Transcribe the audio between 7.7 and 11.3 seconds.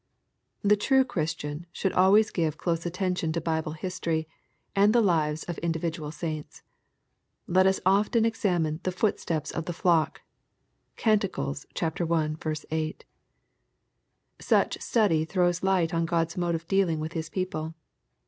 often examine the "footsteps of the flock." (Cant.